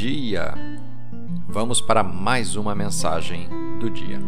[0.00, 0.54] dia!
[1.46, 3.46] Vamos para mais uma mensagem
[3.78, 4.18] do dia.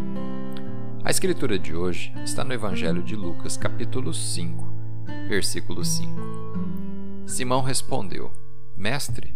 [1.03, 4.67] A escritura de hoje está no Evangelho de Lucas, capítulo 5,
[5.27, 6.11] versículo 5.
[7.25, 8.31] Simão respondeu:
[8.77, 9.35] Mestre,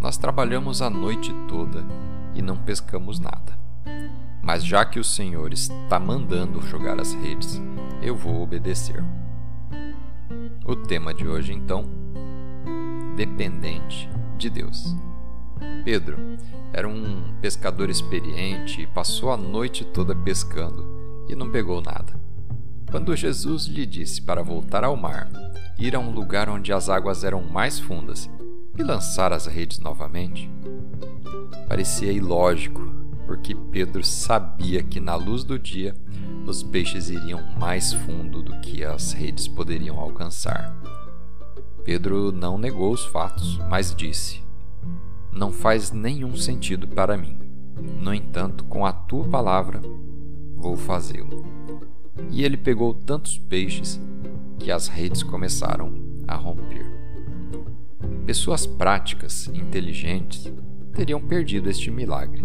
[0.00, 1.84] nós trabalhamos a noite toda
[2.34, 3.58] e não pescamos nada.
[4.42, 7.60] Mas já que o Senhor está mandando jogar as redes,
[8.00, 9.04] eu vou obedecer.
[10.64, 11.84] O tema de hoje, então,
[13.14, 14.08] dependente
[14.38, 14.96] de Deus.
[15.84, 16.18] Pedro
[16.72, 20.84] era um pescador experiente e passou a noite toda pescando
[21.28, 22.14] e não pegou nada.
[22.90, 25.28] Quando Jesus lhe disse para voltar ao mar,
[25.78, 28.30] ir a um lugar onde as águas eram mais fundas
[28.78, 30.50] e lançar as redes novamente,
[31.68, 32.80] parecia ilógico,
[33.26, 35.94] porque Pedro sabia que na luz do dia
[36.46, 40.74] os peixes iriam mais fundo do que as redes poderiam alcançar.
[41.84, 44.45] Pedro não negou os fatos, mas disse:
[45.36, 47.38] Não faz nenhum sentido para mim.
[48.00, 49.82] No entanto, com a tua palavra,
[50.56, 51.44] vou fazê-lo.
[52.30, 54.00] E ele pegou tantos peixes
[54.58, 55.92] que as redes começaram
[56.26, 56.90] a romper.
[58.24, 60.50] Pessoas práticas, inteligentes,
[60.94, 62.42] teriam perdido este milagre.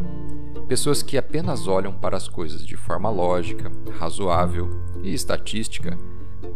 [0.68, 4.70] Pessoas que apenas olham para as coisas de forma lógica, razoável
[5.02, 5.98] e estatística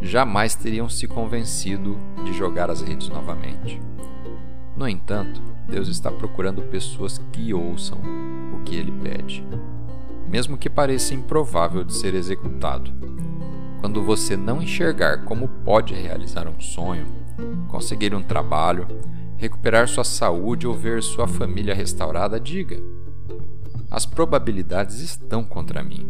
[0.02, 3.80] jamais teriam se convencido de jogar as redes novamente.
[4.76, 7.98] No entanto, Deus está procurando pessoas que ouçam
[8.54, 9.42] o que ele pede,
[10.28, 12.92] mesmo que pareça improvável de ser executado.
[13.80, 17.06] Quando você não enxergar como pode realizar um sonho,
[17.68, 18.86] conseguir um trabalho,
[19.38, 22.78] recuperar sua saúde ou ver sua família restaurada, diga:
[23.90, 26.06] As probabilidades estão contra mim.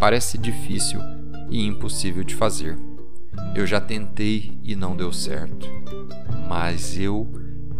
[0.00, 1.00] Parece difícil
[1.48, 2.76] e impossível de fazer.
[3.54, 5.68] Eu já tentei e não deu certo,
[6.48, 7.28] mas eu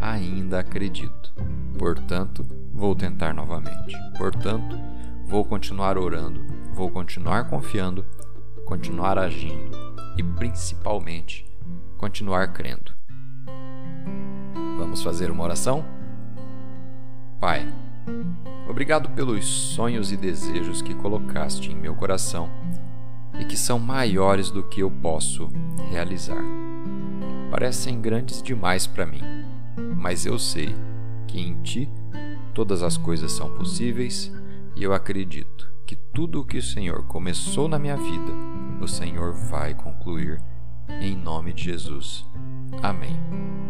[0.01, 1.33] ainda acredito.
[1.79, 3.97] Portanto, vou tentar novamente.
[4.17, 4.79] Portanto,
[5.27, 8.05] vou continuar orando, vou continuar confiando,
[8.65, 9.71] continuar agindo
[10.17, 11.47] e principalmente
[11.97, 12.93] continuar crendo.
[14.79, 15.85] Vamos fazer uma oração?
[17.39, 17.67] Pai,
[18.69, 22.51] obrigado pelos sonhos e desejos que colocaste em meu coração
[23.39, 25.49] e que são maiores do que eu posso
[25.91, 26.43] realizar.
[27.51, 29.23] Parecem grandes demais para mim,
[29.97, 30.75] mas eu sei
[31.27, 31.89] que em Ti
[32.55, 34.33] todas as coisas são possíveis
[34.77, 38.33] e eu acredito que tudo o que o Senhor começou na minha vida,
[38.81, 40.41] o Senhor vai concluir.
[41.01, 42.27] Em nome de Jesus.
[42.83, 43.70] Amém.